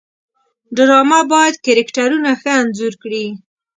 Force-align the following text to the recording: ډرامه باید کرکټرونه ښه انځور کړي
ډرامه 0.75 1.19
باید 1.31 1.55
کرکټرونه 1.65 2.29
ښه 2.41 2.51
انځور 2.61 2.93
کړي 3.03 3.25